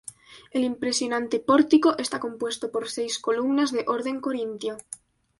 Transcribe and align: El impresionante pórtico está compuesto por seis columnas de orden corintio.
El 0.49 0.63
impresionante 0.63 1.37
pórtico 1.39 1.95
está 1.99 2.19
compuesto 2.19 2.71
por 2.71 2.89
seis 2.89 3.19
columnas 3.19 3.71
de 3.71 3.83
orden 3.87 4.19
corintio. 4.19 4.77